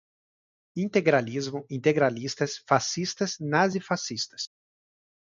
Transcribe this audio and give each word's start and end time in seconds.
Integralismo, 0.85 1.61
integralistas, 1.77 2.57
fascistas, 2.73 3.37
nazifascistas 3.55 4.49